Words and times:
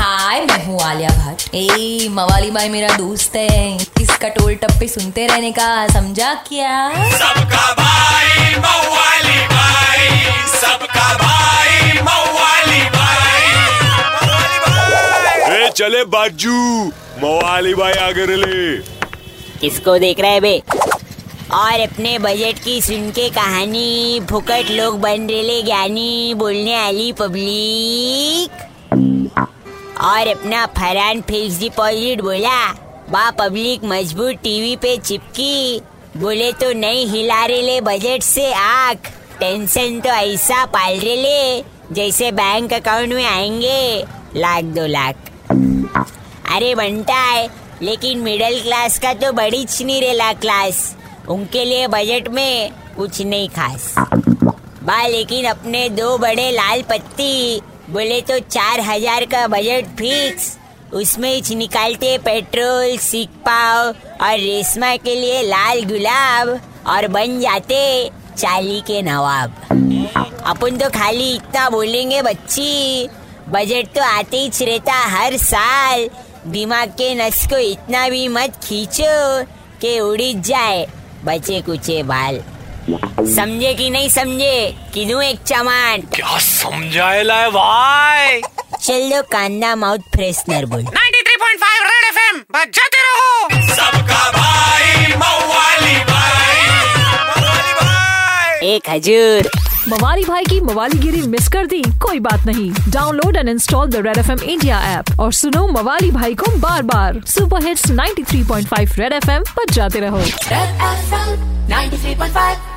हाय 0.00 0.40
मैं 0.40 0.64
हूँ 0.64 0.80
आलिया 0.82 1.08
भट्ट। 1.08 1.54
ए 1.54 2.08
मवाली 2.10 2.50
भाई 2.50 2.68
मेरा 2.68 2.88
दोस्त 2.96 3.34
है। 3.36 3.76
इसका 3.76 4.28
टोल 4.28 4.54
टप्पे 4.54 4.86
सुनते 4.88 5.26
रहने 5.26 5.50
का 5.52 5.86
समझा 5.88 6.32
क्या? 6.46 6.76
सबका 7.10 7.72
भाई 7.72 8.54
मवाली 8.56 9.40
भाई। 9.46 10.06
सबका 10.52 11.08
भाई 11.16 12.00
मवाली 12.00 12.80
भाई। 12.94 13.50
ए 15.56 15.68
चले 15.76 16.04
बाजू। 16.14 16.56
मवाली 17.24 17.74
भाई 17.74 17.92
आगे 18.06 18.26
ले 18.36 18.78
किसको 19.60 19.98
देख 19.98 20.20
रहे 20.20 20.40
बे? 20.40 20.56
और 21.54 21.80
अपने 21.80 22.18
बजट 22.18 22.64
की 22.64 22.80
सुन 22.82 23.10
के 23.10 23.28
कहानी 23.30 24.20
फुकट 24.30 24.70
लोग 24.70 25.00
बन 25.00 25.28
रेले 25.28 25.62
ज्ञानी 25.62 26.34
बोलने 26.34 26.76
वाली 26.78 27.12
पब्लिक 27.12 28.66
और 30.00 30.28
अपना 30.28 30.64
फरान 30.76 31.20
फिक्स 31.20 31.58
डिपॉजिट 31.60 32.20
बोला 32.20 32.72
बा 33.10 33.30
पब्लिक 33.30 33.84
मज़बूत 33.84 34.36
टीवी 34.42 34.76
पे 34.76 34.96
चिपकी। 34.96 35.80
बोले 36.16 36.52
तो 36.52 36.72
नहीं 36.72 37.06
हिला 37.06 37.44
रहे 37.46 37.62
ले 37.62 37.80
बजट 37.80 38.22
से 38.22 38.52
आँख 38.52 39.10
टेंशन 39.40 40.00
तो 40.00 40.10
ऐसा 40.10 40.64
पाल 40.66 40.98
रहे 40.98 41.16
ले 41.16 41.64
जैसे 41.94 42.30
बैंक 42.32 42.72
अकाउंट 42.72 43.12
में 43.12 43.24
आएँगे, 43.26 44.04
लाख 44.36 44.64
दो 44.64 44.86
लाख। 44.86 45.28
अरे 46.54 46.74
बनता 46.74 47.14
है, 47.14 47.48
लेकिन 47.82 48.18
मिडिल 48.18 48.60
क्लास 48.62 48.98
का 48.98 49.12
तो 49.14 49.32
बड़ी 49.32 49.64
नहीं 49.80 50.00
रेला 50.00 50.32
क्लास। 50.32 50.96
उनके 51.28 51.64
लिए 51.64 51.86
बजट 51.88 52.28
में 52.28 52.72
कुछ 52.96 53.20
नहीं 53.22 53.48
खास। 53.48 53.94
बा 54.84 55.06
लेकिन 55.06 55.44
अपने 55.44 55.88
दो 55.88 56.16
बड़े 56.18 56.50
लाल 56.50 56.82
पत्ती। 56.82 57.60
बोले 57.88 58.20
तो 58.20 58.38
चार 58.38 58.80
हज़ार 58.80 59.24
का 59.24 59.46
बजट 59.48 59.86
फिक्स। 59.98 60.56
उसमें 60.94 61.30
ही 61.34 61.54
निकालते 61.54 62.16
पेट्रोल 62.18 62.96
सीख 62.98 63.28
पाव 63.46 63.88
और 64.20 64.36
रेशमा 64.38 64.94
के 64.96 65.14
लिए 65.14 65.42
लाल 65.42 65.82
गुलाब 65.84 66.48
और 66.86 67.06
बन 67.08 67.38
जाते 67.40 68.10
चाली 68.36 68.80
के 68.80 69.00
नवाब। 69.02 69.54
अपन 70.46 70.76
तो 70.78 70.88
खाली 70.90 71.34
इतना 71.34 71.68
बोलेंगे, 71.70 72.22
बच्ची। 72.22 73.08
बजट 73.48 73.94
तो 73.94 74.02
आते 74.02 74.36
ही 74.38 74.64
रहता 74.64 74.92
हर 75.08 75.36
साल। 75.38 76.08
दिमाग 76.46 76.88
के 76.90 77.14
नस 77.14 77.46
को 77.46 77.58
इतना 77.60 78.08
भी 78.08 78.26
मत 78.28 78.60
खींचो 78.64 79.42
कि 79.80 79.98
उड़ी 80.00 80.32
जाए 80.42 80.86
बचे 81.24 81.60
कुचे 81.60 82.02
बाल। 82.02 82.42
समझे 83.36 83.74
कि 83.74 83.90
नहीं 83.90 84.08
समझे? 84.08 84.76
किनू 84.94 85.20
एक 85.20 85.38
चमान 85.46 86.00
क्या 86.00 86.38
समझाएला 86.38 87.34
है 87.34 87.50
भाई? 87.50 88.40
चलो 88.82 89.22
कांदा 89.22 89.76
माउथ 89.76 89.98
फ्रेशनर 89.98 90.64
बोल। 90.66 90.82
93.5 90.82 91.82
रेड 91.82 92.04
एफएम 92.08 92.38
बजाते 92.38 92.96
रहो। 92.96 93.48
सबका 93.74 94.30
भाई 94.30 95.06
मवाली 95.06 96.04
भाई। 96.04 96.66
मवाली 97.06 97.72
भाई। 97.72 98.68
एक 98.68 98.82
हजूर। 98.90 99.50
मवाली 99.88 100.24
भाई 100.24 100.44
की 100.44 100.60
मवालीगिरी 100.60 101.22
मिस 101.22 101.48
कर 101.48 101.66
दी 101.66 101.82
कोई 101.82 102.18
बात 102.18 102.46
नहीं। 102.46 102.72
Download 102.88 103.36
and 103.36 103.48
install 103.48 103.88
the 103.88 103.96
red 103.96 104.18
F 104.18 104.30
M 104.30 104.38
India 104.38 104.80
app 104.80 105.20
और 105.20 105.32
सुनो 105.32 105.68
मवाली 105.68 106.10
भाई 106.10 106.34
को 106.34 106.56
बार 106.56 106.82
बार 106.82 107.20
super 107.26 107.66
hits 107.66 107.90
93.5 107.90 108.98
red 108.98 109.12
F 109.12 109.30
M 109.30 109.42
पर 109.42 109.72
जाते 109.72 110.00
रहो। 110.00 110.20
Red 110.20 110.76
FM 110.96 111.50
93.5 111.70 112.69